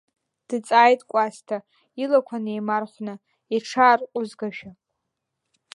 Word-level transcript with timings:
Дҵааит 0.47 1.01
Кәасҭа, 1.09 1.57
илақәа 2.03 2.37
неимархәны, 2.43 3.13
иҽаарҟәызгашәа. 3.55 4.71